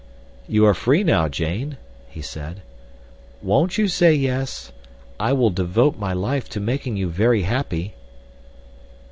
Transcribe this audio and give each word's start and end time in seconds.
"You 0.47 0.65
are 0.65 0.73
free 0.73 1.03
now, 1.03 1.27
Jane," 1.27 1.77
he 2.09 2.23
said. 2.23 2.63
"Won't 3.43 3.77
you 3.77 3.87
say 3.87 4.15
yes—I 4.15 5.31
will 5.33 5.51
devote 5.51 5.99
my 5.99 6.11
life 6.11 6.49
to 6.49 6.59
making 6.59 6.97
you 6.97 7.07
very 7.07 7.43
happy." 7.43 7.93